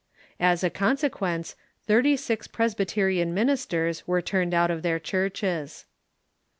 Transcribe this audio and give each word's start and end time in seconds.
As 0.39 0.63
a 0.63 0.71
conse 0.71 1.07
quence, 1.11 1.53
thirty 1.85 2.17
six 2.17 2.47
Presbyterian 2.47 3.35
ministers 3.35 4.07
were 4.07 4.19
turned 4.19 4.51
out 4.55 4.71
of 4.71 4.81
their 4.81 4.97
churches. 4.97 5.85